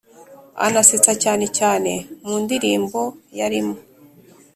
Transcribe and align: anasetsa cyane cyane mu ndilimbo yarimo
anasetsa 0.65 1.13
cyane 1.23 1.45
cyane 1.57 1.91
mu 2.25 2.35
ndilimbo 2.43 3.01
yarimo 3.39 3.75